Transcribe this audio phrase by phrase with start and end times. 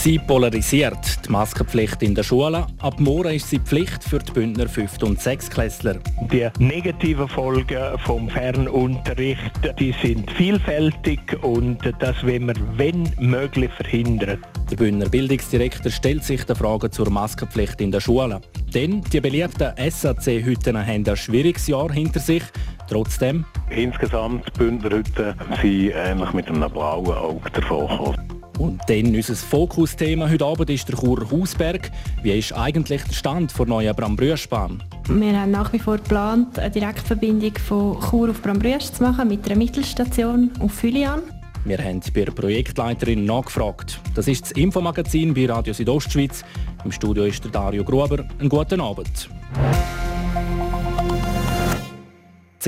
[0.00, 2.68] Sie polarisiert die Maskenpflicht in der Schule.
[2.78, 5.02] Ab morgen ist sie Pflicht für die Bündner 5.
[5.02, 5.50] und 6.
[5.50, 5.96] Klässler.
[6.30, 9.50] Die negativen Folgen vom Fernunterricht
[9.80, 14.38] die sind vielfältig und das wollen wir, wenn möglich, verhindern.
[14.70, 18.40] Der Bündner Bildungsdirektor stellt sich der Frage zur Maskenpflicht in der Schule.
[18.72, 22.44] Denn die beliebten SAC-Hütten haben ein schwieriges Jahr hinter sich.
[22.88, 23.44] Trotzdem.
[23.68, 28.37] Insgesamt Bündner Hütten sind eigentlich mit einem blauen Auge davon gekommen.
[28.58, 31.90] Und dann unser Fokusthema heute Abend ist der Churer Hausberg.
[32.22, 34.82] Wie ist eigentlich der Stand der neuen Brambrüschbahn?
[35.08, 39.46] Wir haben nach wie vor geplant, eine Direktverbindung von Chur auf Brambrüsch zu machen mit
[39.46, 41.22] einer Mittelstation auf Fülian.
[41.64, 44.00] Wir haben bei der Projektleiterin nachgefragt.
[44.14, 46.44] Das ist das Infomagazin bei Radio Südostschweiz.
[46.84, 48.24] Im Studio ist der Dario Gruber.
[48.40, 49.28] Einen guten Abend.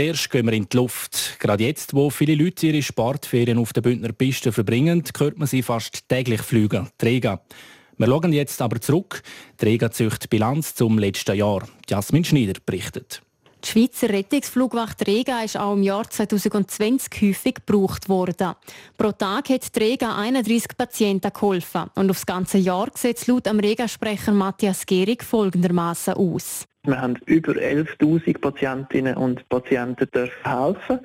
[0.01, 1.37] Zuerst gehen wir in die Luft.
[1.41, 5.61] Gerade jetzt, wo viele Leute ihre Sportferien auf der Bündner Piste verbringen, hört man sie
[5.61, 7.43] fast täglich fliegen, Träger.
[7.99, 9.23] Wir schauen jetzt aber zurück.
[9.59, 11.69] Träger zücht Bilanz zum letzten Jahr.
[11.87, 13.21] Jasmin Schneider berichtet.
[13.63, 18.55] Die Schweizer Rettungsflugwacht Rega ist auch im Jahr 2020 häufig gebraucht worden.
[18.97, 21.91] Pro Tag hat die Rega 31 Patienten geholfen.
[21.95, 26.70] Und aufs ganze Jahr sieht es laut am Rega-Sprecher Matthias Gehrig folgendermaßen aus.
[26.87, 31.01] Wir haben über 11.000 Patientinnen und Patienten dürfen helfen.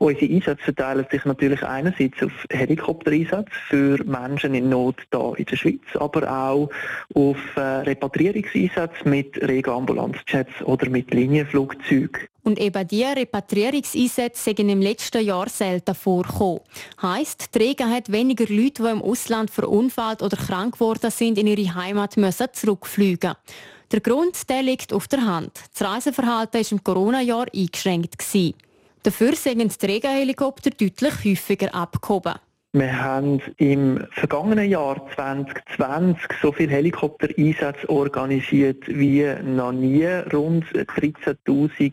[0.00, 5.56] Unsere Einsätze verteilen sich natürlich einerseits auf Helikoptereinsatz für Menschen in Not hier in der
[5.56, 6.68] Schweiz, aber auch
[7.14, 12.26] auf äh, Repatriierungseinsätze mit Rega-Ambulanzjets oder mit Linienflugzeugen.
[12.42, 16.60] Und eben diese Repatriierungseinsätze sind im letzten Jahr selten vorgekommen.
[17.00, 21.46] Heisst, die Rega hat weniger Leute, die im Ausland verunfallt oder krank geworden sind, in
[21.46, 23.34] ihre Heimat müssen zurückfliegen
[23.94, 25.52] der Grund der liegt auf der Hand.
[25.72, 28.16] Das Reiseverhalten war im Corona-Jahr eingeschränkt.
[29.04, 32.34] Dafür sind die Trägerhelikopter deutlich häufiger abgehoben.
[32.72, 40.06] Wir haben im vergangenen Jahr 2020 so viele Helikoptereinsätze organisiert wie noch nie.
[40.32, 41.92] Rund 13.000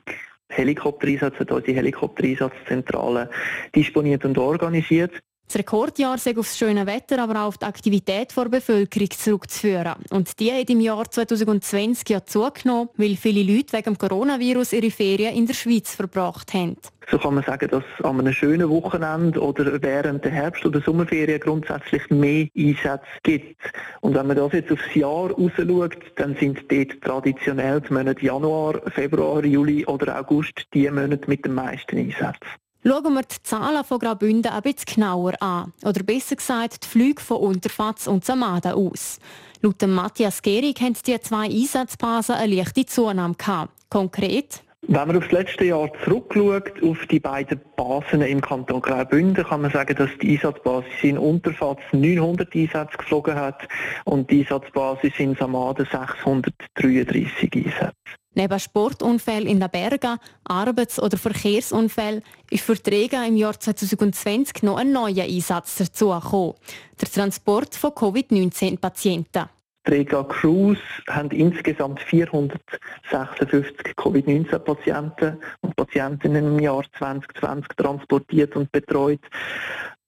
[0.49, 3.29] Helikoptereinsätze hat unsere Helikoptereinsatzzentrale
[3.75, 5.21] disponiert und organisiert.
[5.51, 9.95] Das Rekordjahr sei aufs schöne Wetter, aber auch auf die Aktivität der Bevölkerung zurückzuführen.
[10.09, 14.91] Und die hat im Jahr 2020 ja zugenommen, weil viele Leute wegen dem Coronavirus ihre
[14.91, 16.77] Ferien in der Schweiz verbracht haben.
[17.09, 21.41] So kann man sagen, dass an einem schönen Wochenende oder während der Herbst- oder Sommerferien
[21.41, 23.59] grundsätzlich mehr Einsätze gibt.
[23.99, 28.89] Und wenn man das jetzt aufs Jahr rausschaut, dann sind dort traditionell die Monate Januar,
[28.89, 32.47] Februar, Juli oder August die Monate mit den meisten Einsätzen.
[32.83, 35.71] Schauen wir die Zahlen von Graubünden ein bisschen genauer an.
[35.85, 39.19] Oder besser gesagt, die Flüge von Unterfatz und Samaden aus.
[39.61, 43.71] Laut Matthias Gehrig haben die zwei Einsatzbasen eine leichte Zunahme gehabt.
[43.89, 44.63] Konkret?
[44.87, 49.61] Wenn man auf das letzte Jahr zurückschaut, auf die beiden Basen im Kanton Graubünden, kann
[49.61, 53.67] man sagen, dass die Einsatzbasis in Unterfatz 900 Einsätze geflogen hat
[54.05, 57.93] und die Einsatzbasis in Samaden 633 Einsätze.
[58.33, 64.63] Neben Sportunfällen in den Bergen, Arbeits- oder Verkehrsunfällen ist für die Rega im Jahr 2020
[64.63, 66.53] noch ein neuer Einsatz dazugekommen.
[67.01, 69.49] Der Transport von Covid-19-Patienten.
[69.85, 79.21] Die Rega Cruise haben insgesamt 456 Covid-19-Patienten und Patientinnen im Jahr 2020 transportiert und betreut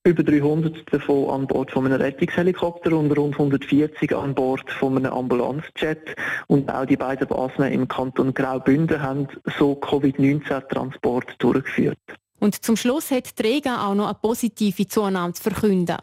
[0.06, 5.14] über 300 davon an Bord von einem Rettungshelikopter und rund 140 an Bord von einem
[5.14, 6.16] Ambulanzjet.
[6.48, 9.28] Und auch die beiden Basen im Kanton Graubünden haben
[9.58, 12.00] so Covid-19-Transport durchgeführt.
[12.42, 15.96] Und zum Schluss hat die Rega auch noch eine positive Zunahme zu verkünden.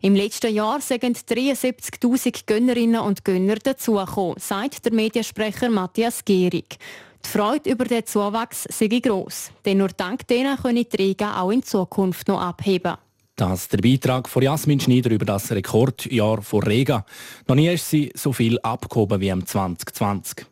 [0.00, 6.78] Im letzten Jahr sind 73.000 Gönnerinnen und Gönner dazugekommen, sagt der Mediensprecher Matthias Gehrig.
[7.24, 11.50] Die Freude über den Zuwachs sei gross, denn nur dank denen können die Rega auch
[11.50, 12.94] in Zukunft noch abheben.
[13.38, 17.06] Das ist der Beitrag von Jasmin Schneider über das Rekordjahr von Rega.
[17.46, 20.44] Noch nie ist sie so viel abgehoben wie im 2020.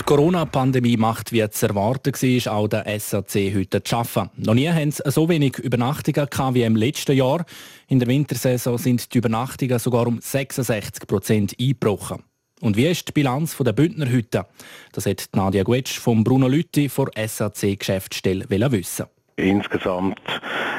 [0.00, 4.30] Die Corona-Pandemie macht, wie zu erwarten war, auch der SAC heute zu arbeiten.
[4.44, 7.44] Noch nie haben sie so wenig Übernachtungen wie im letzten Jahr.
[7.86, 12.24] In der Wintersaison sind die Übernachtungen sogar um 66 Prozent eingebrochen.
[12.60, 14.46] Und wie ist die Bilanz der Bündner Hütte?
[14.92, 19.06] Das hat Nadia Guetsch vom Bruno Lütti von SAC Geschäftsstelle wissen.
[19.36, 20.20] Insgesamt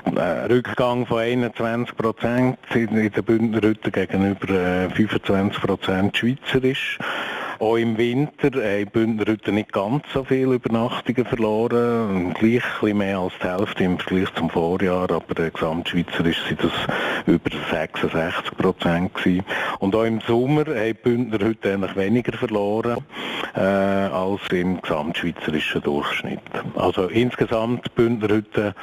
[0.06, 7.00] ein äh, Rückgang von 21 Prozent in den Bündner Hütten gegenüber 25 äh, Prozent schweizerisch.
[7.62, 13.20] Auch im Winter haben Bündner heute nicht ganz so viele Übernachtungen verloren, gleich ein mehr
[13.20, 16.72] als die Hälfte im Vergleich zum Vorjahr, aber der Gesamtschweizerisch sind das
[17.28, 19.12] über 66 Prozent.
[19.78, 22.98] Und auch im Sommer haben Bündner heute eigentlich weniger verloren
[23.54, 26.42] äh, als im gesamtschweizerischen Durchschnitt.
[26.74, 28.74] Also insgesamt Bündner heute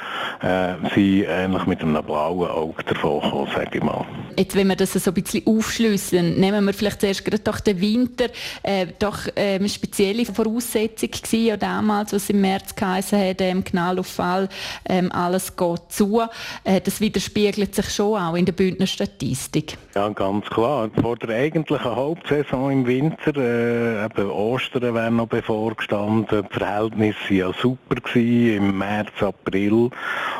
[0.41, 4.05] äh, sind eigentlich mit einem blauen Auge davon gekommen, sage ich mal.
[4.39, 7.81] Jetzt, wenn wir das so ein bisschen aufschlüsseln, nehmen wir vielleicht zuerst gerade doch den
[7.81, 8.27] Winter,
[8.63, 13.65] äh, doch äh, eine spezielle Voraussetzung gewesen, ja damals, was im März geheißen hat, ähm,
[13.65, 14.47] Knallauffall,
[14.87, 16.21] ähm, alles geht zu.
[16.63, 19.77] Äh, das widerspiegelt sich schon auch in der Bündner Statistik.
[19.93, 20.89] Ja, ganz klar.
[21.01, 27.35] Vor der eigentlichen Hauptsaison im Winter, äh, eben Ostern wäre noch bevorgestanden, die Verhältnisse waren
[27.35, 29.89] ja super gewesen, im März, April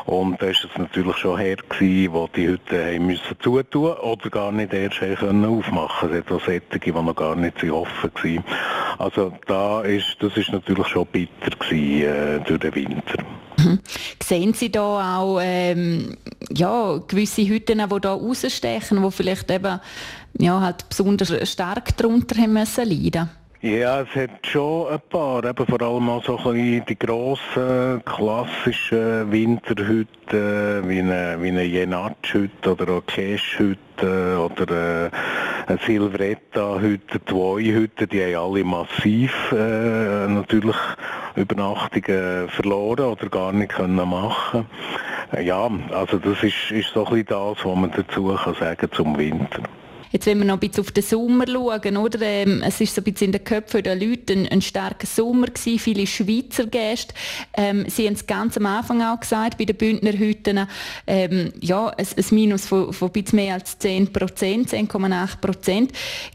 [0.06, 4.30] und da war es natürlich schon her gewesen, wo die Hütten haben müssen zutun oder
[4.30, 6.12] gar nicht erst können aufmachen.
[6.12, 8.44] Es hat auch solche, die noch gar nicht offen waren.
[8.98, 13.24] Also da ist, das ist natürlich schon bitter gewesen, äh, durch den Winter.
[14.22, 16.16] Sehen Sie da auch ähm,
[16.52, 19.80] ja, gewisse Hütten, die da rausstechen, die vielleicht eben
[20.38, 23.30] ja, halt besonders stark darunter haben müssen leiden?
[23.62, 28.02] Ja, es hat schon ein paar, eben vor allem auch so ein bisschen die grossen,
[28.06, 35.10] klassischen Winterhütten, wie eine, wie eine Jenatsch-Hütte oder auch Cash-Hütte oder äh,
[35.66, 40.76] eine Silvretta-Hütte, zwei Hütten, die haben alle massiv äh, natürlich
[41.36, 44.64] Übernachtungen verloren oder gar nicht können machen
[45.38, 49.18] Ja, also das ist, ist so ein bisschen das, was man dazu kann sagen zum
[49.18, 49.62] Winter.
[50.12, 52.20] Jetzt, wenn wir noch ein bisschen auf den Sommer schauen, oder?
[52.22, 55.46] Ähm, es ist so ein bisschen in den Köpfen der Leute ein, ein starker Sommer
[55.46, 57.14] gewesen, viele Schweizer Gäste.
[57.54, 60.66] Ähm, Sie haben es ganz am Anfang auch gesagt, bei den Bündner Hütten,
[61.06, 65.92] ähm, ja, ein, ein Minus von, von ein bisschen mehr als 10 Prozent, 10,8 Prozent.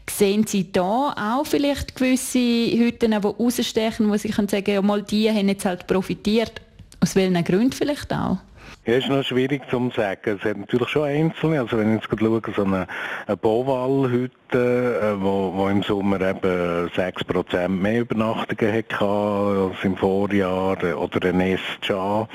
[0.08, 5.02] Sehen Sie da auch vielleicht gewisse Hütten, die rausstechen, wo Sie können sagen, ja, mal
[5.02, 6.62] die haben jetzt halt profitiert?
[7.00, 8.38] Aus welchen Gründen vielleicht auch?
[8.86, 10.38] Ja, ist noch schwierig zu sagen.
[10.38, 12.86] Es hat natürlich schon einzelne, also wenn ich jetzt schaue, so eine,
[13.26, 20.76] eine Bowal-Hütte, äh, wo, wo im Sommer eben 6% mehr Übernachtungen hatte als im Vorjahr,
[20.96, 22.28] oder ein Escha,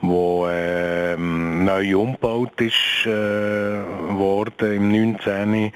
[0.00, 5.72] wo äh, neu umgebaut ist äh, worden im 19.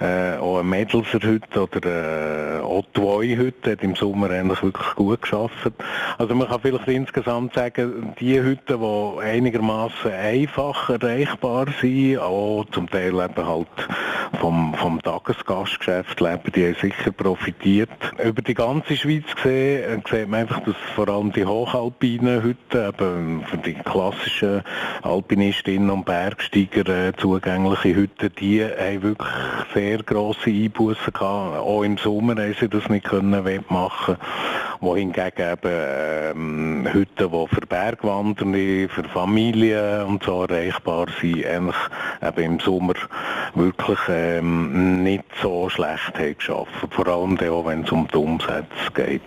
[0.00, 2.48] Äh, auch eine Mädelser Hütte oder äh,
[2.98, 5.72] zwei Hütte hat im Sommer eigentlich wirklich gut geschafft.
[6.18, 12.88] Also man kann vielleicht insgesamt sagen, die Hütten, die einigermaßen einfach erreichbar sind, auch zum
[12.90, 13.68] Teil eben halt
[14.40, 17.90] vom, vom Tagesgastgeschäft leben, die haben sicher profitiert.
[18.22, 22.88] Über die ganze Schweiz gesehen, äh, sieht man einfach, dass vor allem die hochalpinen Hütten,
[22.88, 24.62] eben für die klassischen
[25.02, 29.28] Alpinistinnen und Bergsteiger äh, zugängliche Hütten, die haben wirklich
[29.74, 31.58] sehr grosse Einbußen gehabt.
[31.58, 33.44] Auch im Sommer haben sie das nicht können
[34.80, 41.76] wohingegen eben ähm, Hütten, die für Bergwandernde, für Familien und so erreichbar sind, eigentlich
[42.22, 42.94] eben im Sommer
[43.54, 46.70] wirklich ähm, nicht so schlecht haben geschafft.
[46.90, 49.22] Vor allem auch, wenn es um die Umsätze geht.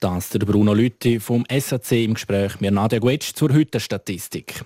[0.00, 4.64] Das der Bruno Lütti vom SAC im Gespräch mit Nadia Guetsch zur Hüttenstatistik.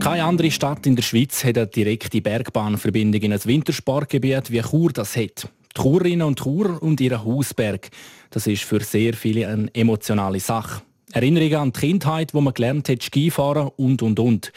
[0.00, 4.90] Keine andere Stadt in der Schweiz hat eine direkte Bergbahnverbindung in ein Wintersportgebiet wie Chur
[4.90, 5.50] das hat.
[5.76, 7.90] Die Churinnen und Chur und ihren Hausberg.
[8.30, 10.82] Das ist für sehr viele eine emotionale Sache.
[11.12, 14.52] Erinnerungen an die Kindheit, wo man gelernt hat, Skifahren und und und.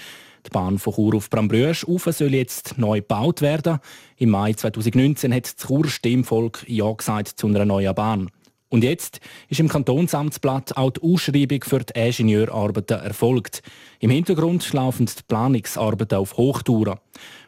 [0.46, 3.80] Die Bahn von Chur auf Brambrüsch soll jetzt neu gebaut werden.
[4.18, 8.32] Im Mai 2019 hat das Chur Stimmvolk Ja gesagt zu einer neuen Bahn.
[8.72, 13.62] Und jetzt ist im Kantonsamtsblatt auch die Ausschreibung für die Ingenieurarbeiten erfolgt.
[14.00, 16.98] Im Hintergrund laufen die Planungsarbeiten auf Hochtouren.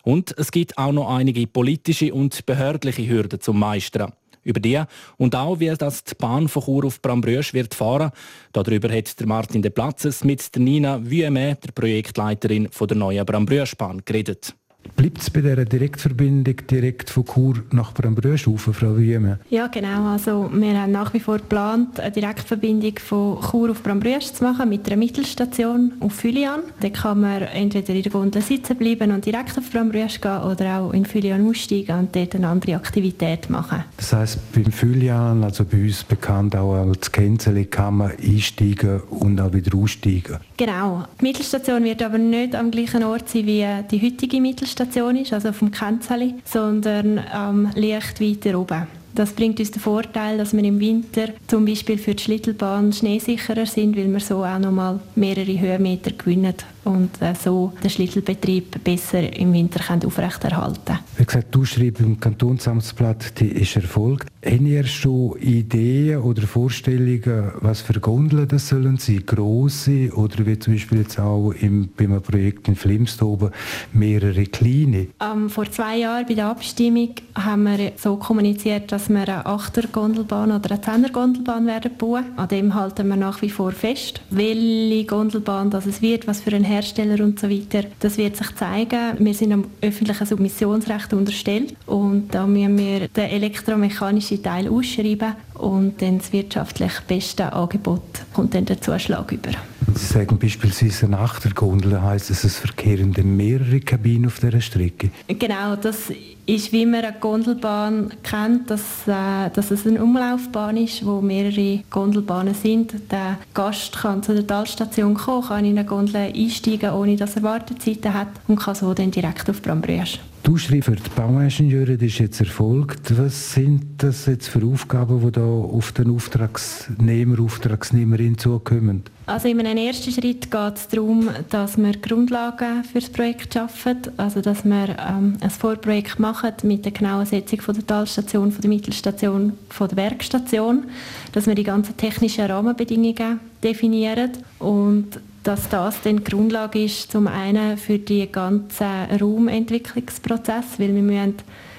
[0.04, 4.12] Und es gibt auch noch einige politische und behördliche Hürden zum Meistern.
[4.44, 4.84] Über die
[5.18, 8.12] und auch wie das die Bahn von Chur auf Brambrüsch wird fahren.
[8.52, 14.02] Darüber hat der Martin de Platzes mit der Nina Vueme, der Projektleiterin der neuen Brambrüschbahn,
[14.04, 14.54] geredet.
[14.96, 19.40] Bleibt es bei dieser Direktverbindung direkt von Chur nach Brambrüschhofen, Frau Wieme?
[19.50, 20.12] Ja, genau.
[20.12, 24.70] Also wir haben nach wie vor geplant, eine Direktverbindung von Chur auf Brambrüsch zu machen
[24.70, 26.62] mit einer Mittelstation auf Fülian.
[26.80, 30.80] Da kann man entweder in der Gondel sitzen bleiben und direkt auf Brambrüsch gehen oder
[30.80, 33.84] auch in Fülian aussteigen und dort eine andere Aktivität machen.
[33.98, 39.42] Das heisst, beim Fülian, also bei uns bekannt auch als Kenzeli, kann man einsteigen und
[39.42, 40.38] auch wieder aussteigen?
[40.56, 41.06] Genau.
[41.20, 44.83] Die Mittelstation wird aber nicht am gleichen Ort sein wie die heutige Mittelstation
[45.22, 48.88] ist, also vom Kenzeli, sondern ähm, leicht weiter oben.
[49.16, 53.68] Das bringt uns den Vorteil, dass wir im Winter zum Beispiel für die Schlittelbahn schneesicherer
[53.68, 59.32] sind, weil wir so auch nochmal mehrere Höhenmeter gewinnen und äh, so den Schlittelbetrieb besser
[59.34, 61.00] im Winter aufrechterhalten können.
[61.18, 64.28] Wie gesagt, die Ausschreibung im Kantonsamtsblatt die ist erfolgt.
[64.46, 69.24] Haben ihr schon Ideen oder Vorstellungen, was für Gondeln das sollen sein?
[69.26, 73.52] Grosse oder wie zum Beispiel jetzt auch im, beim Projekt in Flimstoben
[73.94, 75.08] mehrere kleine?
[75.22, 79.88] Ähm, vor zwei Jahren bei der Abstimmung haben wir so kommuniziert, dass wir eine 8er
[79.92, 82.26] Gondelbahn oder eine 10er Gondelbahn werden bauen.
[82.36, 84.22] An dem halten wir nach wie vor fest.
[84.30, 88.56] Welche Gondelbahn das es wird, was für ein Hersteller und so weiter, das wird sich
[88.56, 89.18] zeigen.
[89.20, 96.02] Wir sind am öffentlichen Submissionsrecht unterstellt und da müssen wir den elektromechanischen Teil ausschreiben und
[96.02, 98.02] dann das wirtschaftlich beste Angebot
[98.34, 99.52] kommt dann der Zuschlag über.
[99.96, 105.10] Sie sagen beispielsweise eine Achtergondel, heisst das, es verkehren dann mehrere Kabinen auf dieser Strecke?
[105.28, 106.12] Genau, das
[106.46, 111.84] ist, wie man eine Gondelbahn kennt, dass, äh, dass es eine Umlaufbahn ist, wo mehrere
[111.90, 112.94] Gondelbahnen sind.
[113.12, 117.44] Der Gast kann zu der Talstation kommen, kann in eine Gondel einsteigen, ohne dass er
[117.44, 120.20] Wartezeiten hat und kann so dann direkt auf Brambrüsch.
[120.46, 123.18] Die Ausschreibung für die Bauingenieure ist jetzt erfolgt.
[123.18, 129.04] Was sind das jetzt für Aufgaben, die da auf den Auftragsnehmer, Auftragsnehmerin zukommen?
[129.26, 134.00] Also in einem ersten Schritt geht es darum, dass wir Grundlagen für das Projekt schaffen,
[134.18, 138.62] also dass wir ähm, ein Vorprojekt machen mit der genauen Setzung von der Talstation, von
[138.62, 140.84] der Mittelstation, von der Werkstation,
[141.32, 145.08] dass wir die ganzen technischen Rahmenbedingungen definieren und
[145.44, 148.88] dass das dann die Grundlage ist, zum einen für die ganzen
[149.20, 151.36] Raumentwicklungsprozess, weil wir müssen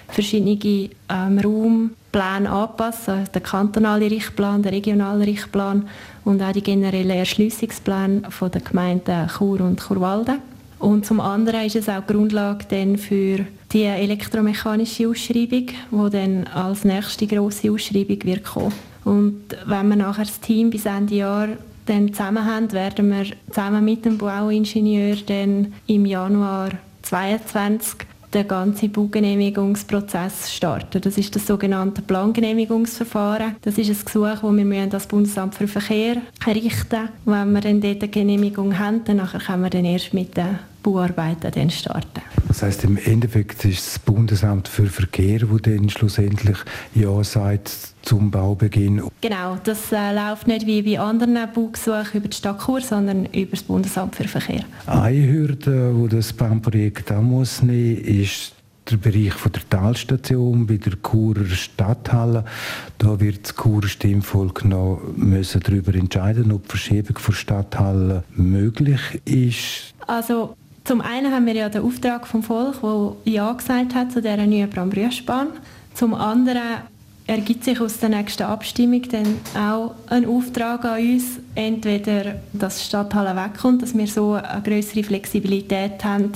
[0.08, 5.88] verschiedene ähm, Raumpläne anpassen, also der kantonale Richtplan, der regionale Richtplan
[6.24, 10.38] und auch die generellen Erschliessungspläne der Gemeinden Chur und Churwalden.
[10.78, 16.46] Und zum anderen ist es auch die Grundlage dann für die elektromechanische Ausschreibung, die dann
[16.48, 18.72] als nächste grosse Ausschreibung wird kommen.
[19.04, 21.48] Und wenn wir nachher das Team bis Ende Jahr
[21.86, 26.70] dann zusammen haben, werden wir zusammen mit dem Bauingenieur dann im Januar
[27.02, 31.00] 2022 den ganzen Baugenehmigungsprozess starten.
[31.00, 33.56] Das ist das sogenannte Plangenehmigungsverfahren.
[33.62, 38.02] Das ist ein Gesuch, das wir das Bundesamt für Verkehr errichten Wenn wir dann dort
[38.02, 42.20] eine Genehmigung haben, dann können wir dann erst mit den Bauarbeiten dann starten.
[42.46, 46.58] Das heißt im Endeffekt ist das Bundesamt für Verkehr, wo dann schlussendlich
[46.94, 47.72] ja sagt
[48.02, 49.02] zum Baubeginn.
[49.20, 53.52] Genau, das äh, läuft nicht wie bei anderen Baugesuchen über die Stadt Chur, sondern über
[53.52, 54.64] das Bundesamt für Verkehr.
[54.86, 58.54] Eine Hürde, wo das Bauprojekt auch muss nehmen, ist
[58.90, 62.44] der Bereich von der Talstation bei der Churer Stadthalle.
[62.98, 69.00] Da wird das Churer Stimmvolk noch müssen darüber entscheiden, ob die Verschiebung der Stadthalle möglich
[69.24, 69.94] ist.
[70.06, 74.20] Also zum einen haben wir ja den Auftrag vom Volk, der Ja gesagt hat zu
[74.20, 75.48] dieser neuen Brambrüschbahn.
[75.94, 76.82] Zum anderen
[77.26, 83.34] ergibt sich aus der nächsten Abstimmung dann auch ein Auftrag an uns, entweder dass Stadthalle
[83.34, 86.32] wegkommt, dass wir so eine größere Flexibilität haben,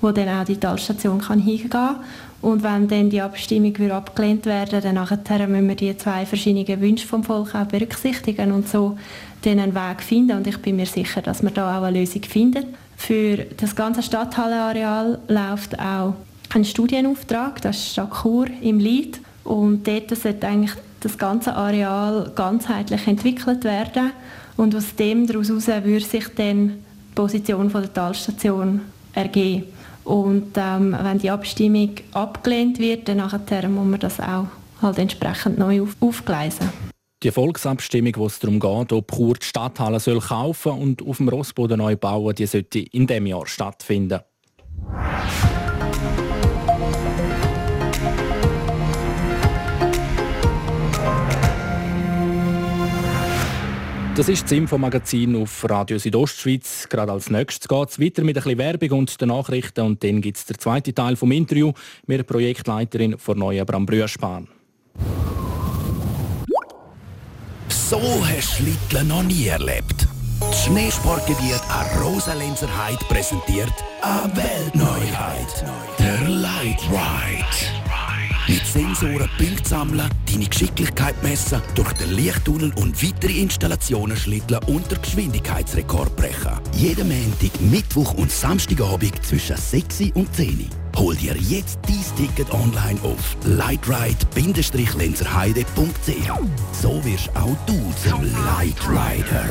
[0.00, 1.96] wo dann auch die Talstation kann hingehen kann.
[2.40, 6.80] Und wenn dann die Abstimmung wieder abgelehnt werden, dann nachher müssen wir die zwei verschiedenen
[6.80, 8.98] Wünsche vom Volk auch berücksichtigen und so
[9.42, 10.38] dann einen Weg finden.
[10.38, 12.74] Und ich bin mir sicher, dass wir da auch eine Lösung finden.
[13.04, 16.14] Für das ganze Stadthallenareal läuft auch
[16.54, 19.20] ein Studienauftrag, das ist Chur im Lied.
[19.42, 24.12] Und dort sollte eigentlich das ganze Areal ganzheitlich entwickelt werden.
[24.56, 28.82] Und aus dem daraus würde sich dann die Position der Talstation
[29.14, 29.64] ergeben.
[30.04, 34.46] Und ähm, wenn die Abstimmung abgelehnt wird, dann nachher muss man das auch
[34.80, 36.91] halt entsprechend neu auf aufgleisen.
[37.22, 41.28] Die Volksabstimmung, wo es darum geht, ob Chur die Stadthalle soll kaufen und auf dem
[41.28, 44.18] Rossboden neu bauen, die sollte in diesem Jahr stattfinden.
[54.16, 56.88] Das ist das Infomagazin auf Radio Südostschweiz.
[56.88, 60.20] Gerade als nächstes geht es weiter mit ein bisschen Werbung und den Nachrichten und dann
[60.20, 61.72] gibt es den zweiten Teil vom Interview
[62.06, 64.48] mit der Projektleiterin der neuen Brambrüschbahn.
[67.92, 68.58] So hast
[68.88, 70.08] du noch nie erlebt.
[70.40, 75.62] Das Schneesportgebiet an Rosalenzer Heide präsentiert eine Weltneuheit.
[75.98, 77.44] Der Light Ride.
[78.48, 84.90] Mit Sensoren Punkte sammeln, deine Geschicklichkeit messen, durch den Lichttunnel und weitere Installationen schlitteln und
[84.90, 86.58] den Geschwindigkeitsrekord brechen.
[86.74, 92.98] Jeden Montag, Mittwoch und Samstagabend zwischen 6 und 10 Hol dir jetzt dein Ticket online
[93.02, 96.30] auf lightride-lenzerheide.ch.
[96.72, 99.44] So wirst auch du zum Lightrider.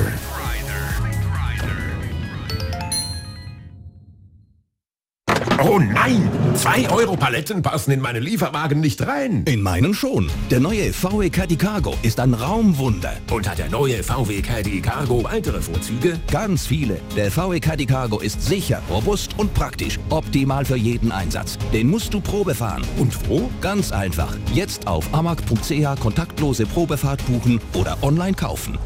[5.63, 6.27] Oh nein!
[6.55, 9.43] Zwei Euro Paletten passen in meinen Lieferwagen nicht rein.
[9.45, 10.31] In meinen schon.
[10.49, 13.13] Der neue VW Caddy Cargo ist ein Raumwunder.
[13.31, 16.19] Und hat der neue VW Caddy Cargo weitere Vorzüge?
[16.31, 16.99] Ganz viele.
[17.15, 19.99] Der VW Caddy Cargo ist sicher, robust und praktisch.
[20.09, 21.59] Optimal für jeden Einsatz.
[21.71, 22.83] Den musst du Probe fahren.
[22.97, 23.47] Und wo?
[23.61, 24.35] Ganz einfach.
[24.55, 28.79] Jetzt auf amag.ch kontaktlose Probefahrt buchen oder online kaufen.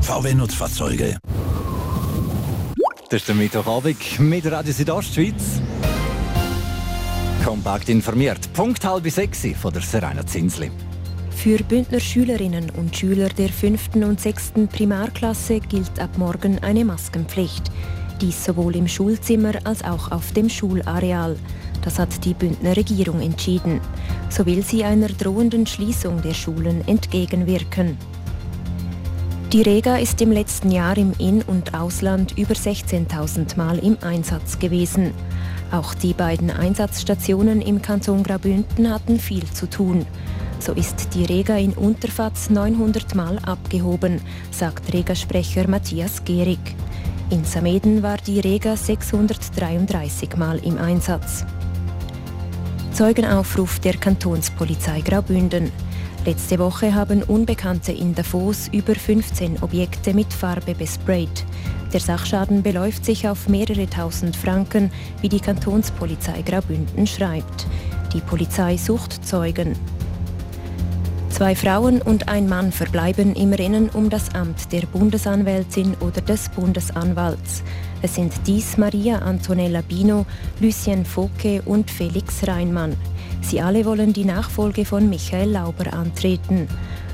[0.00, 1.18] VW Nutzfahrzeuge.
[3.10, 5.60] Das ist der Mittwochabend mit Radio Südostschweiz.
[7.44, 8.52] Kompakt informiert.
[8.52, 10.70] Punkt halb sechs von der Serena Zinsli.
[11.30, 13.96] Für Bündner Schülerinnen und Schüler der 5.
[13.96, 14.52] und 6.
[14.70, 17.64] Primarklasse gilt ab morgen eine Maskenpflicht.
[18.20, 21.36] Dies sowohl im Schulzimmer als auch auf dem Schulareal.
[21.84, 23.80] Das hat die Bündner Regierung entschieden.
[24.30, 27.98] So will sie einer drohenden Schließung der Schulen entgegenwirken.
[29.52, 34.60] Die Rega ist im letzten Jahr im In- und Ausland über 16.000 Mal im Einsatz
[34.60, 35.12] gewesen.
[35.72, 40.04] Auch die beiden Einsatzstationen im Kanton Graubünden hatten viel zu tun.
[40.60, 46.60] So ist die Rega in Unterfatz 900 Mal abgehoben, sagt Rega-Sprecher Matthias Gehrig.
[47.30, 51.46] In Sameden war die Rega 633 Mal im Einsatz.
[52.92, 55.72] Zeugenaufruf der Kantonspolizei Graubünden.
[56.24, 61.44] Letzte Woche haben Unbekannte in Davos über 15 Objekte mit Farbe besprayt.
[61.92, 67.66] Der Sachschaden beläuft sich auf mehrere tausend Franken, wie die Kantonspolizei Graubünden schreibt.
[68.14, 69.74] Die Polizei sucht Zeugen.
[71.28, 76.50] Zwei Frauen und ein Mann verbleiben im Rennen um das Amt der Bundesanwältin oder des
[76.50, 77.64] Bundesanwalts.
[78.00, 80.24] Es sind dies Maria Antonella Bino,
[80.60, 82.96] Lucien Fouquet und Felix Reinmann.
[83.42, 86.68] Sie alle wollen die Nachfolge von Michael Lauber antreten.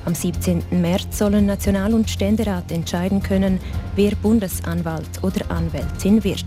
[0.04, 0.62] Am 17.
[0.70, 3.58] März sollen National- und Ständerat entscheiden können,
[3.96, 6.46] wer Bundesanwalt oder Anwältin wird.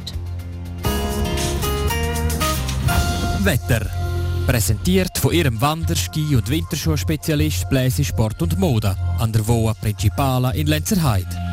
[3.44, 3.86] Wetter.
[4.48, 10.52] Präsentiert von ihrem Wander-, Ski- und Winterschuhspezialist Bläse Sport und Mode an der Voa Principala
[10.52, 11.51] in Lenzerheide.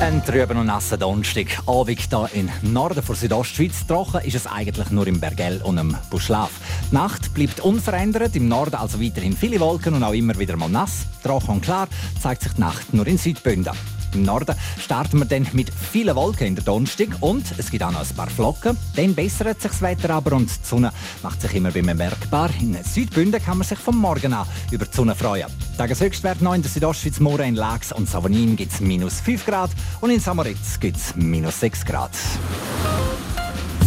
[0.00, 1.46] Ein trüben und nasser Donnerstag.
[1.66, 3.84] Abend hier im Norden von Südostschweiz.
[3.84, 6.52] Trocken ist es eigentlich nur im Bergell und im Buschlaf.
[6.88, 8.36] Die Nacht bleibt unverändert.
[8.36, 11.06] Im Norden also weiterhin viele Wolken und auch immer wieder mal nass.
[11.24, 11.88] Trocken und klar
[12.22, 13.74] zeigt sich die Nacht nur in Südbünden.
[14.14, 17.92] Im Norden starten wir dann mit vielen Wolken in der Donnerstag und es gibt auch
[17.92, 18.76] noch ein paar Flocken.
[18.96, 20.92] Dann bessert sich das Wetter aber und die Sonne
[21.22, 22.50] macht sich immer bemerkbar.
[22.60, 25.46] In Südbünden kann man sich vom Morgen an über die Sonne freuen.
[25.76, 29.70] Tageshöchstwert noch in der Südostschweiz, Mora in Lax und Savonin gibt es minus 5 Grad
[30.00, 32.12] und in Samoritz gibt es minus 6 Grad.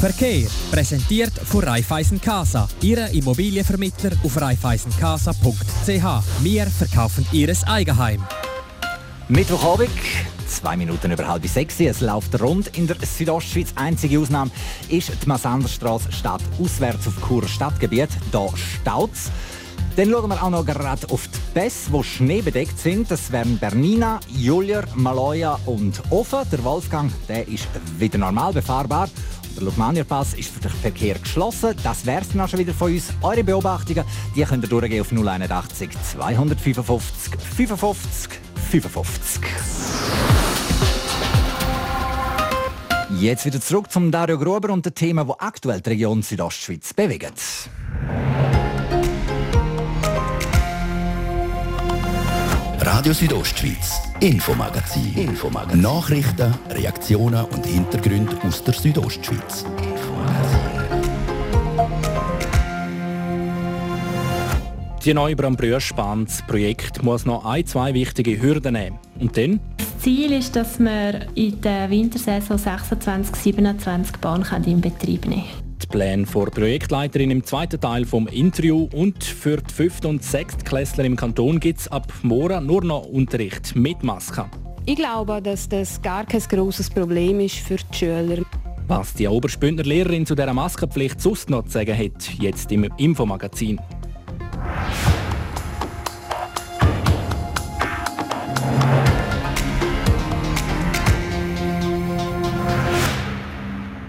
[0.01, 6.43] Verkehr präsentiert von Raiffeisen Casa, Ihre Immobilienvermittler auf raiffeisencasa.ch.
[6.43, 8.25] Wir verkaufen Ihres Eigenheim.
[9.31, 9.89] Mittwochabend,
[10.45, 11.79] zwei Minuten über halb sechs.
[11.79, 13.69] Es läuft rund in der Südostschweiz.
[13.75, 14.51] Einzige Ausnahme
[14.89, 18.09] ist die Massanderstraße statt auswärts auf Churer Stadtgebiet.
[18.33, 19.11] Da staut
[19.95, 23.09] Dann schauen wir auch noch gerade auf die Pässe, die schneebedeckt sind.
[23.09, 26.39] Das wären Bernina, Julier, Maloja und Ofen.
[26.51, 29.07] Der Wolfgang der ist wieder normal befahrbar.
[29.55, 31.73] Der Lugmanier-Pass ist für den Verkehr geschlossen.
[31.83, 33.13] Das wäre es dann auch schon wieder von uns.
[33.21, 34.03] Eure Beobachtungen
[34.35, 35.89] die könnt ihr durchgehen auf 081
[36.19, 38.40] 255 55
[38.71, 39.41] 55.
[43.19, 47.33] Jetzt wieder zurück zum Dario Gruber und den Themen, die aktuell die Region Südostschweiz bewegen.
[52.79, 55.17] Radio Südostschweiz, Infomagazin.
[55.17, 55.81] Infomagazin.
[55.81, 59.65] Nachrichten, Reaktionen und Hintergründe aus der Südostschweiz.
[65.03, 68.99] Die das Projekt, muss noch ein, zwei wichtige Hürden nehmen.
[69.19, 69.59] Und dann?
[69.77, 75.45] Das Ziel ist, dass wir in der Wintersaison 26, 27 Bahn in Betrieb nehmen
[75.81, 80.05] Die Pläne vor Projektleiterin im zweiten Teil vom Interview und für die 5.
[80.05, 80.57] und 6.
[80.65, 84.45] Klässler im Kanton gibt es ab morgen nur noch Unterricht mit Maske.
[84.85, 88.43] Ich glaube, dass das gar kein grosses Problem ist für die Schüler.
[88.87, 93.79] Was die Oberspündner Lehrerin zu dieser Maskenpflicht sonst noch zu sagen hat, jetzt im Infomagazin.
[94.63, 95.10] Thank you.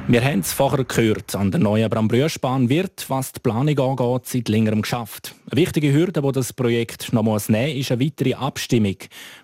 [0.08, 4.48] Wir haben es vorher gehört, an der neuen Brambrüschbahn wird, was die Planung angeht, seit
[4.48, 5.34] längerem geschafft.
[5.48, 8.96] Eine wichtige Hürde, die das Projekt noch muss nehmen muss, ist eine weitere Abstimmung,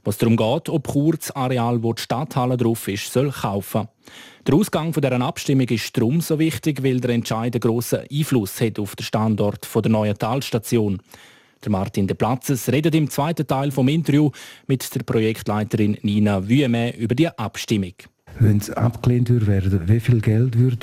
[0.02, 3.86] was darum geht, ob das Areal, wo die Stadthalle drauf ist, soll kaufen.
[4.46, 8.60] Der Ausgang von dieser Abstimmung ist darum so wichtig, weil der Entscheid einen grossen Einfluss
[8.60, 11.00] hat auf den Standort der neuen Talstation.
[11.64, 14.30] Der Martin De Platzes redet im zweiten Teil vom Interview
[14.66, 17.94] mit der Projektleiterin Nina Wüeme über die Abstimmung.
[18.40, 20.76] Wenn es abgelehnt würde wie viel Geld würde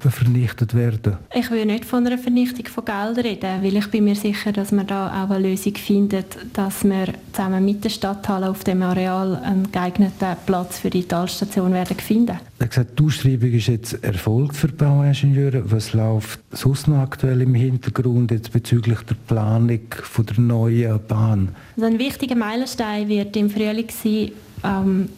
[0.00, 1.16] da vernichtet werden?
[1.34, 4.72] Ich will nicht von einer Vernichtung von Geld reden, weil ich bin mir sicher, dass
[4.72, 9.36] man da auch eine Lösung findet, dass wir zusammen mit der Stadthalle auf dem Areal
[9.36, 12.38] einen geeigneten Platz für die Talstation werden finden.
[12.58, 15.70] Er hat gesagt, die Ausschreibung ist jetzt Erfolg für die Bauingenieure.
[15.70, 21.50] Was läuft sonst noch aktuell im Hintergrund jetzt bezüglich der Planung von der neuen Bahn?
[21.76, 24.32] Also ein wichtiger Meilenstein wird im Frühling sein,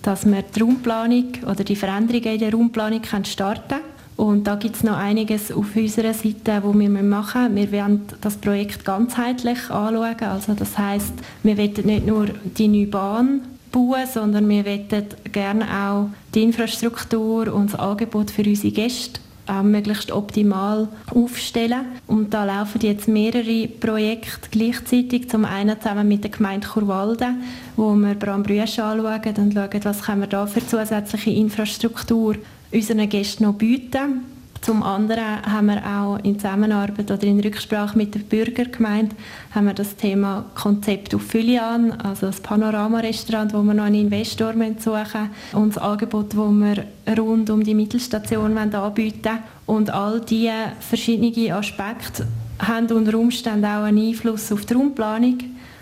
[0.02, 3.82] dass wir die Raumplanung oder die Veränderungen in der Raumplanung starten können.
[4.16, 7.72] Und da gibt es noch einiges auf unserer Seite, wo wir machen müssen.
[7.72, 10.20] Wir wollen das Projekt ganzheitlich anschauen.
[10.20, 13.40] Also das heißt, wir wollen nicht nur die neue Bahn
[13.72, 19.20] bauen, sondern wir wollen gerne auch die Infrastruktur und das Angebot für unsere Gäste
[19.50, 21.86] auch möglichst optimal aufstellen.
[22.06, 25.28] Und da laufen jetzt mehrere Projekte gleichzeitig.
[25.28, 27.42] Zum einen zusammen mit der Gemeinde Churwalden,
[27.76, 32.36] wo wir Brambrüsch anschauen und schauen, was können wir da für zusätzliche Infrastruktur
[32.72, 34.39] unseren Gästen noch bieten.
[34.60, 39.16] Zum anderen haben wir auch in Zusammenarbeit oder in Rücksprache mit der Bürgergemeinde
[39.54, 44.52] haben wir das Thema Konzept auf Filian, also das Panorama-Restaurant, wo wir noch einen Investor
[44.52, 46.84] suchen und das Angebot, das wir
[47.18, 49.38] rund um die Mittelstation anbieten wollen.
[49.64, 52.26] Und all diese verschiedenen Aspekte
[52.58, 55.38] haben unter Umständen auch einen Einfluss auf die Raumplanung.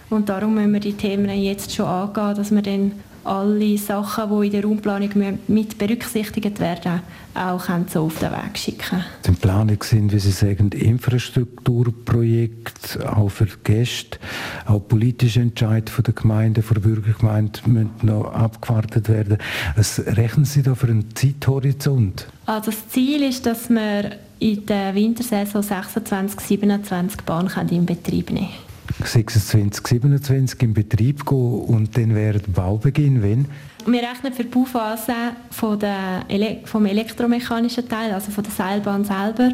[0.08, 2.92] Und darum müssen wir die Themen jetzt schon angehen, dass wir dann
[3.24, 5.10] alle Sachen, die in der Raumplanung
[5.48, 7.00] mit berücksichtigt werden,
[7.34, 13.46] auch so auf den Weg schicken In Planung sind, wie Sie sagen, Infrastrukturprojekte auch für
[13.64, 14.18] Gäste,
[14.66, 19.38] auch politische Entscheidungen von der Gemeinde, von der Bürgergemeinde müssen noch abgewartet werden.
[19.76, 22.26] Was rechnen Sie da für einen Zeithorizont?
[22.46, 28.48] Also das Ziel ist, dass wir in der Wintersaison 26, 27 Bahn in Betrieb nehmen
[28.48, 28.67] können.
[29.04, 33.46] 26, 27 in Betrieb gehen und dann wäre der Baubeginn, wenn?
[33.86, 35.14] Wir rechnen für die Bauphase
[35.50, 39.52] von der Ele vom elektromechanischen Teil, also von der Seilbahn selber,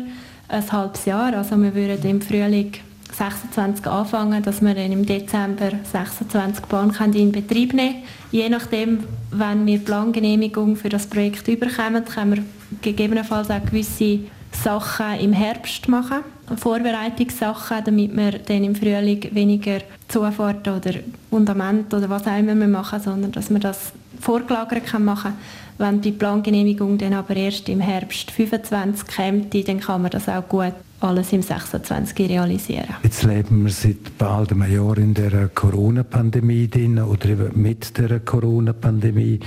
[0.49, 1.35] ein halbes Jahr.
[1.35, 2.73] Also wir würden im Frühling
[3.13, 8.05] 26 anfangen, dass wir dann im Dezember 26 Bahn in Betrieb nehmen können.
[8.33, 12.45] Je nachdem, wenn wir Plangenehmigung für das Projekt überkommen, können wir
[12.83, 14.21] gegebenenfalls auch gewisse
[14.51, 16.23] Sachen im Herbst machen,
[16.57, 19.79] Vorbereitungssachen, damit wir dann im Frühling weniger
[20.09, 20.93] Zufahrt oder
[21.31, 25.39] Fundament oder was auch immer machen, sondern dass wir das vorgelagert machen können.
[25.77, 30.49] Wenn die Plangenehmigung dann aber erst im Herbst 25 kommt, dann kann man das auch
[30.49, 32.95] gut alles im 26 realisieren.
[33.03, 39.41] Jetzt leben wir seit bald einem Jahr in der Corona-Pandemie drin oder mit der Corona-Pandemie.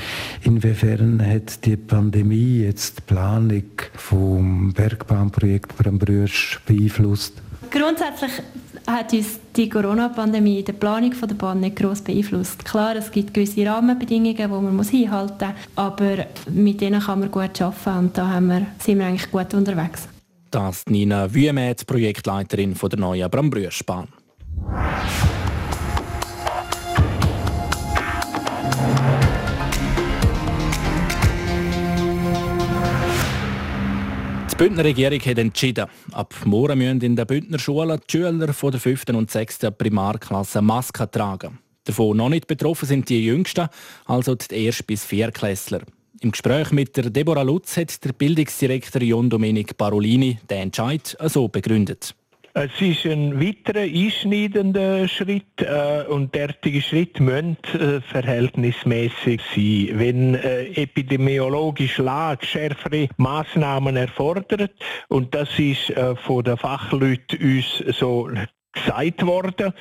[0.43, 7.41] Inwiefern hat die Pandemie jetzt die Planung vom Bergbahnprojekt Brambrüsch beeinflusst?
[7.71, 8.31] Grundsätzlich
[8.87, 12.63] hat uns die Corona-Pandemie die Planung der Bahn nicht gross beeinflusst.
[12.63, 17.29] Klar, es gibt gewisse Rahmenbedingungen, die man muss einhalten muss, aber mit denen kann man
[17.29, 20.07] gut arbeiten und da haben wir, sind wir eigentlich gut unterwegs.
[20.49, 24.07] Das Nina Wüemet, Projektleiterin von der neuen Brambrüschbahn.
[34.57, 38.71] Die Bündner Regierung hat entschieden, ab morgen müssen in den Bündner Schulen die Schüler von
[38.71, 39.03] der 5.
[39.09, 39.59] und 6.
[39.77, 41.59] Primarklasse Maske tragen.
[41.83, 43.69] Davon noch nicht betroffen sind die Jüngsten,
[44.05, 44.81] also die 1.
[44.81, 45.31] bis 4.
[45.31, 45.81] Klässler.
[46.21, 51.47] Im Gespräch mit der Deborah Lutz hat der Bildungsdirektor John Domenic Parolini den Entscheid so
[51.47, 52.15] begründet.
[52.59, 59.89] Es ist ein weiterer einschneidender Schritt äh, und derartige Schritte müssen äh, verhältnismäßig sein.
[59.93, 64.71] Wenn äh, epidemiologische Lage schärfere Maßnahmen erfordert
[65.07, 68.27] und das ist äh, von den Fachleuten uns so
[68.85, 69.73] gesagt worden,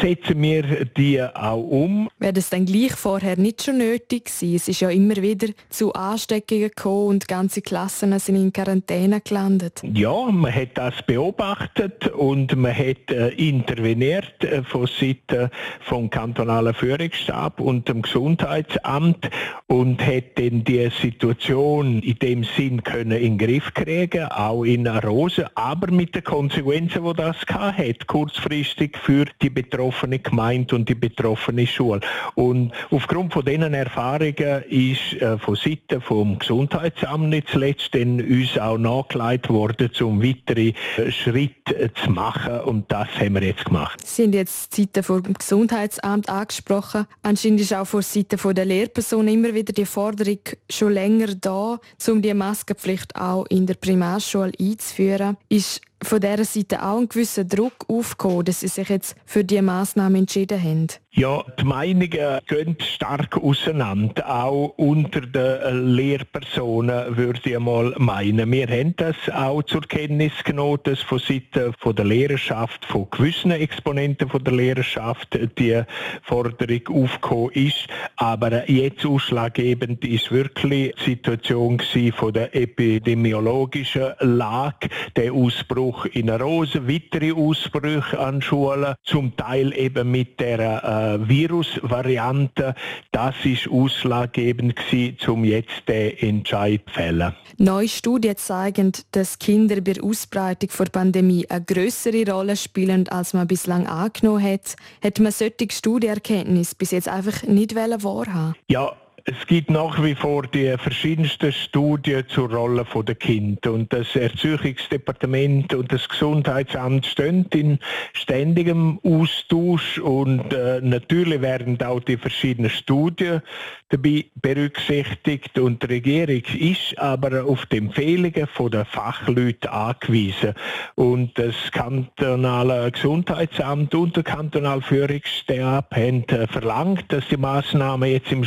[0.00, 2.08] setzen wir die auch um.
[2.18, 4.54] Wäre das dann gleich vorher nicht schon nötig gewesen?
[4.54, 9.82] Es ist ja immer wieder zu Ansteckungen gekommen und ganze Klassen sind in Quarantäne gelandet.
[9.82, 16.74] Ja, man hat das beobachtet und man hat äh, interveniert äh, von Seiten vom kantonalen
[16.74, 19.30] Führungsstab und dem Gesundheitsamt
[19.66, 24.86] und hat dann die Situation in dem Sinn können in den Griff kriegen, auch in
[24.86, 30.88] Rose, aber mit den Konsequenzen, die das hat, kurz kurzfristig für die betroffene Gemeinde und
[30.88, 32.00] die betroffene Schule.
[32.34, 38.78] Und aufgrund von diesen Erfahrungen ist äh, von Seiten vom Gesundheitsamt nicht zuletzt uns auch
[38.78, 44.00] nachgeleitet worden, um weitere äh, Schritte äh, zu machen und das haben wir jetzt gemacht.
[44.04, 47.06] Sie sind jetzt die Seite vom Gesundheitsamt angesprochen.
[47.22, 50.38] Anscheinend ist auch von Seiten der Lehrpersonen immer wieder die Forderung
[50.70, 55.36] schon länger da, um die Maskenpflicht auch in der Primarschule einzuführen.
[55.48, 59.62] Ist von dieser Seite auch ein gewisser Druck aufgekommen, dass sie sich jetzt für diese
[59.62, 60.86] Massnahmen entschieden haben?
[61.18, 68.52] Ja, die Meinungen gehen stark auseinander, auch unter den Lehrpersonen würde ich mal meinen.
[68.52, 74.28] Wir haben das auch zur Kenntnis genommen, dass von Seiten der Lehrerschaft, von gewissen Exponenten
[74.30, 75.84] der Lehrerschaft die
[76.22, 77.86] Forderung aufgekommen ist.
[78.16, 81.80] Aber jetzt ausschlaggebend ist wirklich die Situation
[82.14, 90.10] von der epidemiologischen Lage, der Ausbruch in Rosen, weitere Ausbrüche an Schulen, zum Teil eben
[90.10, 92.74] mit der äh, äh, Virusvariante,
[93.12, 97.34] das ist ausschlaggebend gewesen, um jetzt den Entscheid zu fällen.
[97.58, 103.32] Neue Studien zeigen, dass Kinder bei der Ausbreitung der Pandemie eine größere Rolle spielen, als
[103.32, 104.76] man bislang angenommen hat.
[105.02, 108.92] Hat man solche Studienerkenntnisse bis jetzt einfach nicht wahrhaben Ja,
[109.28, 115.74] es gibt nach wie vor die verschiedensten Studien zur Rolle der Kinder und das Erziehungsdepartement
[115.74, 117.80] und das Gesundheitsamt stehen in
[118.12, 123.42] ständigem Austausch und äh, natürlich werden auch die verschiedenen Studien
[123.88, 125.58] dabei berücksichtigt.
[125.58, 130.54] Und die Regierung ist aber auf die Empfehlungen der Fachleute angewiesen.
[130.94, 138.32] Und das kantonale Gesundheitsamt und der kantonale Führungsstab haben äh, verlangt, dass die Maßnahmen jetzt
[138.32, 138.44] im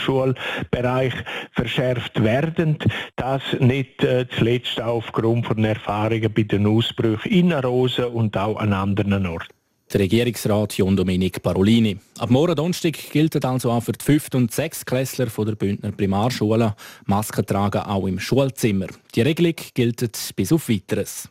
[0.69, 1.13] Schulbereich
[1.53, 2.77] verschärft werden,
[3.15, 8.73] das nicht äh, zuletzt aufgrund von Erfahrungen bei den Ausbrüchen in Rosen und auch an
[8.73, 9.47] anderen Orten.
[9.91, 11.97] Der Regierungsrat John Dominik Parolini.
[12.19, 14.27] Ab morgen Donnerstag gilt also auch für die 5.
[14.35, 14.85] und 6.
[14.85, 18.87] Klässler der Bündner Primarschule Masken tragen auch im Schulzimmer.
[19.15, 21.29] Die Regelung gilt bis auf Weiteres.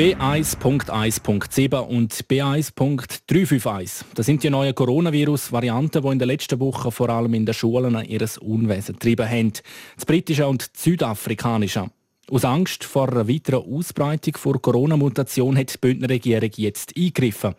[0.00, 4.04] B1.1.7 und B1.351.
[4.14, 8.02] Das sind die neuen Coronavirus-Varianten, die in den letzten Wochen vor allem in den Schulen
[8.06, 9.52] ihr Unwesen getrieben haben.
[9.96, 11.90] Das britische und das südafrikanische.
[12.30, 17.54] Aus Angst vor einer weiteren Ausbreitung der Corona-Mutation hat die Bündner Regierung jetzt eingegriffen.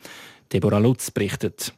[0.52, 1.76] Deborah Lutz berichtet.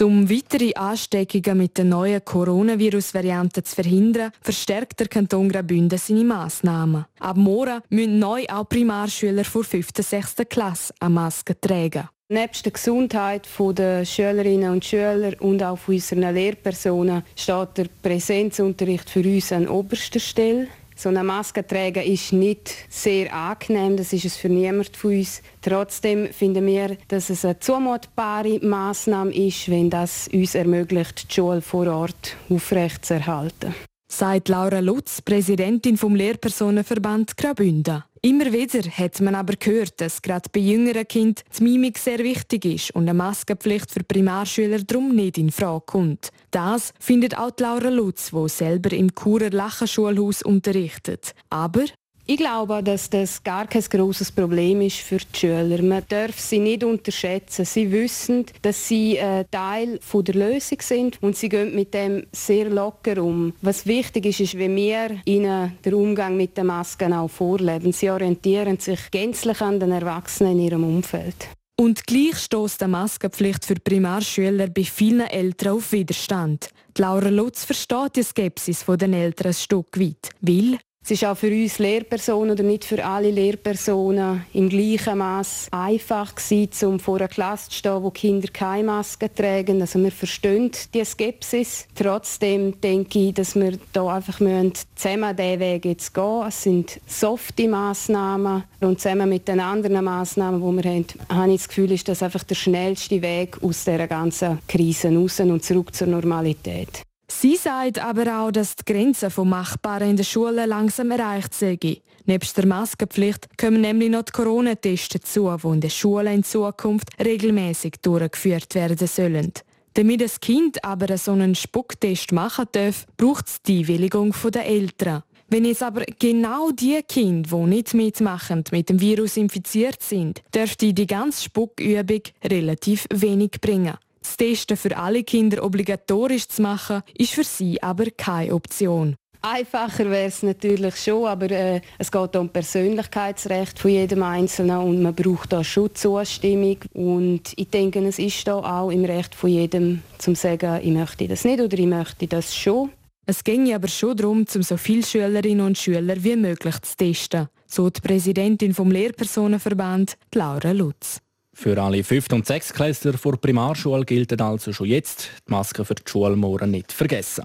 [0.00, 7.04] Um weitere Ansteckungen mit der neuen Coronavirus-Variante zu verhindern, verstärkt der Kanton Graubünden seine Massnahmen.
[7.20, 9.88] Ab morgen müssen neu auch Primarschüler vor 5.
[9.96, 10.36] und 6.
[10.48, 12.08] Klasse eine Maske tragen.
[12.28, 19.10] Neben der Gesundheit der Schülerinnen und Schüler und auch von unseren Lehrpersonen steht der Präsenzunterricht
[19.10, 20.68] für uns an oberster Stelle.
[21.04, 25.42] So eine Maske tragen ist nicht sehr angenehm, das ist es für niemand von uns.
[25.60, 31.60] Trotzdem finden wir, dass es eine zumutbare Maßnahme ist, wenn das uns ermöglicht, die Schule
[31.60, 33.74] vor Ort aufrechtzuerhalten.
[34.10, 38.02] Sagt Laura Lutz, Präsidentin vom Lehrpersonenverband Graubünden.
[38.24, 42.64] Immer wieder hat man aber gehört, dass gerade bei jüngeren Kindern die Mimik sehr wichtig
[42.64, 46.30] ist und eine Maskenpflicht für Primarschüler darum nicht in Frage kommt.
[46.50, 51.34] Das findet auch Laura Lutz, die selber im Churer Lachenschulhaus unterrichtet.
[51.50, 51.84] Aber
[52.26, 55.82] ich glaube, dass das gar kein großes Problem ist für die Schüler.
[55.82, 57.64] Man darf sie nicht unterschätzen.
[57.66, 62.70] Sie wissen, dass sie ein Teil der Lösung sind und sie gehen mit dem sehr
[62.70, 63.52] locker um.
[63.60, 67.92] Was wichtig ist, ist, wenn wir ihnen den Umgang mit den Masken auch vorleben.
[67.92, 71.48] Sie orientieren sich gänzlich an den Erwachsenen in ihrem Umfeld.
[71.76, 76.68] Und gleich stößt die Maskenpflicht für Primarschüler bei vielen Eltern auf Widerstand.
[76.96, 81.48] Laura Lutz versteht die Skepsis der Eltern ein Stück weit, weil es ist auch für
[81.48, 87.28] uns Lehrpersonen oder nicht für alle Lehrpersonen im gleichen Maß einfach gewesen, um vor einer
[87.28, 89.82] Klasse zu stehen, wo Kinder keine Maske tragen.
[89.82, 91.86] Also wir verstehen die Skepsis.
[91.94, 96.44] Trotzdem denke ich, dass wir da einfach zusammen diesen Weg jetzt gehen.
[96.48, 101.58] Es sind softe Massnahmen und zusammen mit den anderen Massnahmen, die wir haben, habe ich
[101.58, 105.94] das Gefühl, ist das einfach der schnellste Weg aus dieser ganzen Krise raus und zurück
[105.94, 107.04] zur Normalität.
[107.40, 111.82] Sie sagt aber auch, dass die Grenzen vom Machbaren in den Schulen langsam erreicht sind.
[111.82, 117.08] Neben der Maskenpflicht kommen nämlich noch die Corona-Tests dazu, die in den Schulen in Zukunft
[117.22, 119.52] regelmäßig durchgeführt werden sollen.
[119.94, 125.24] Damit das Kind aber so einen Spucktest machen darf, braucht es die Einwilligung der Eltern.
[125.48, 130.94] Wenn jetzt aber genau die Kinder, die nicht mitmachen, mit dem Virus infiziert sind, dürfte
[130.94, 133.98] die ganze Spuckübung relativ wenig bringen.
[134.24, 139.16] Das Testen für alle Kinder obligatorisch zu machen, ist für sie aber keine Option.
[139.42, 145.02] Einfacher wäre es natürlich schon, aber äh, es geht um Persönlichkeitsrecht von jedem Einzelnen und
[145.02, 146.78] man braucht da schon Zustimmung.
[146.94, 151.28] Und ich denke, es ist da auch im Recht von jedem, zu sagen, ich möchte
[151.28, 152.90] das nicht oder ich möchte das schon.
[153.26, 157.48] Es ginge aber schon darum, um so viele Schülerinnen und Schüler wie möglich zu testen,
[157.66, 161.20] so die Präsidentin vom Lehrpersonenverband, Laura Lutz.
[161.54, 162.32] Für alle 5.
[162.32, 162.72] und 6.
[162.72, 167.44] Klässler vor Primarschule gilt also schon jetzt, die Maske für die Schulmoren nicht vergessen.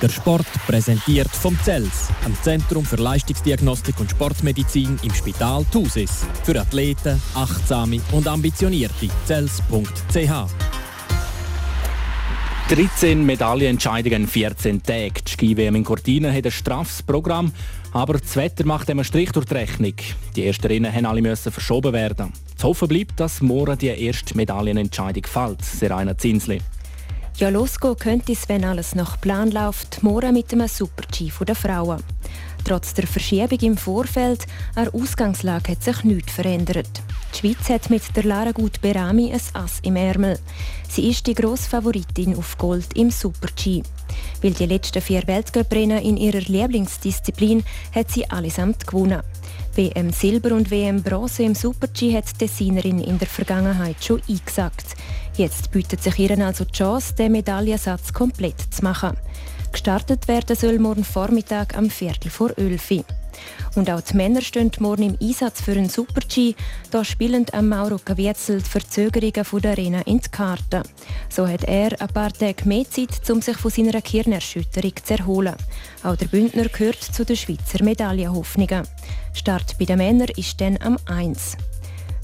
[0.00, 6.24] Der Sport präsentiert vom CELS, am Zentrum für Leistungsdiagnostik und Sportmedizin im Spital Thusis.
[6.44, 9.08] Für Athleten, Achtsame und Ambitionierte.
[9.26, 10.30] CELS.ch
[12.68, 15.14] 13 Medaillenentscheidungen in 14 Tagen.
[15.26, 17.52] Die Ski-WM in Cortina hat ein straffes Programm,
[17.94, 19.94] aber das Wetter macht einem Strich durch die Rechnung.
[20.34, 22.32] Die ersten Rennen mussten alle verschoben werden.
[22.56, 26.60] Zu hoffen bleibt, dass morgen die erste Medaillenentscheidung fällt, Serena Zinsli.
[27.36, 32.02] Ja, losgehen könnte es, wenn alles nach Plan läuft, morgen mit einem Super-G der Frauen.
[32.64, 36.88] Trotz der Verschiebung im Vorfeld, an Ausgangslage hat sich nichts verändert.
[37.34, 40.38] Die Schweiz hat mit der Lara Gut Berami ein Ass im Ärmel.
[40.88, 43.82] Sie ist die grosse Favoritin auf Gold im Super-G.
[44.40, 49.22] Weil die letzten vier Weltcuprennen in ihrer Lieblingsdisziplin hat sie allesamt gewonnen.
[49.74, 54.86] WM Silber und WM Bronze im Super-G hat die Designerin in der Vergangenheit schon eingesagt.
[55.36, 59.16] Jetzt bietet sich ihr also die Chance, den Medaillensatz komplett zu machen.
[59.74, 63.04] Gestartet werden soll morgen Vormittag am Viertel vor Ölfi.
[63.74, 66.54] Und auch die Männer stehen morgen im Einsatz für einen Super-G.
[66.92, 70.84] Da spielen am Mauro Caviezel die Verzögerungen von der Arena in die Karten.
[71.28, 75.56] So hat er ein paar Tage mehr Zeit, um sich von seiner Kirnerschütterung zu erholen.
[76.04, 78.86] Auch der Bündner gehört zu den Schweizer Medaillenhoffnungen.
[79.32, 81.56] Start bei den Männern ist dann am 1.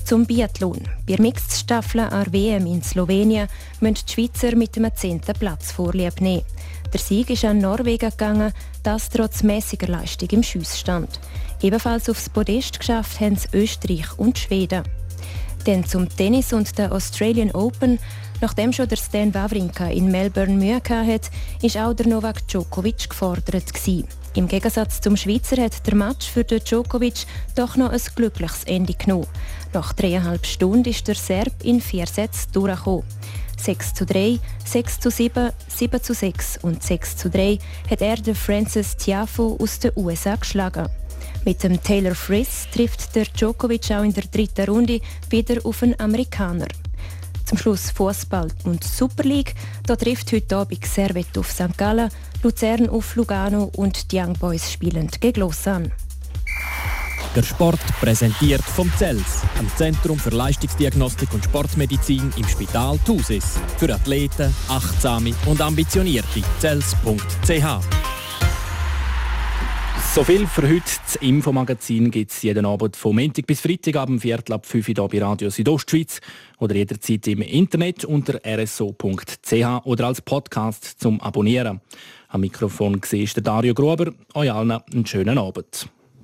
[0.05, 0.83] Zum Biathlon.
[1.07, 3.49] Bei der Mixed-Staffel an WM in Slowenien
[3.81, 5.21] müssen die Schweizer mit einem 10.
[5.39, 6.45] Platz Vorlieb nehmen.
[6.93, 11.21] Der Sieg ist an Norwegen gegangen, das trotz mäßiger Leistung im Schussstand.
[11.63, 14.83] Ebenfalls aufs Podest geschafft haben es Österreich und Schweden.
[15.65, 17.99] Dann zum Tennis und der Australian Open.
[18.41, 21.29] Nachdem schon der Stan Wawrinka in Melbourne Mühe hatte,
[21.63, 23.73] ist auch der Novak Djokovic gefordert.
[23.73, 24.09] Gewesen.
[24.35, 28.95] Im Gegensatz zum Schweizer hat der Match für den Djokovic doch noch ein glückliches Ende
[28.95, 29.27] genommen.
[29.73, 33.05] Nach dreieinhalb Stunden ist der Serb in vier Sätzen durchgekommen.
[33.65, 37.59] 6 zu 3, 6 zu 7, 7 zu 6 und 6 zu 3
[37.91, 40.89] hat er den Francis Tiafo aus den USA geschlagen.
[41.45, 45.99] Mit dem Taylor Fritz trifft der Djokovic auch in der dritten Runde wieder auf einen
[45.99, 46.69] Amerikaner.
[47.45, 49.55] Zum Schluss Fußball und Super League.
[49.87, 51.77] Da trifft heute Abend Servet auf St.
[51.77, 52.11] Gallen,
[52.43, 55.91] Luzern auf Lugano und die Young Boys spielen gegen Lausanne.
[57.37, 63.61] Der Sport präsentiert vom CELS, am Zentrum für Leistungsdiagnostik und Sportmedizin im Spital Thusis.
[63.79, 66.43] Für Athleten, Achtsame und Ambitionierte.
[66.59, 68.01] CELS.ch
[70.13, 70.83] so viel für heute.
[71.05, 75.09] Das Infomagazin gibt es jeden Abend von Montag bis Freitag ab Viertel ab 5 Uhr
[75.09, 76.21] bei Radio Südostschweiz
[76.59, 81.81] oder jederzeit im Internet unter rso.ch oder als Podcast zum Abonnieren.
[82.27, 84.13] Am Mikrofon war Dario Gruber.
[84.35, 85.89] Euch allen einen schönen Abend.